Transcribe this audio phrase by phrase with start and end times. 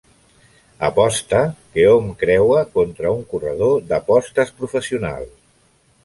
[0.85, 1.41] Aposta
[1.75, 5.29] que hom creua contra un corredor d'apostes professional.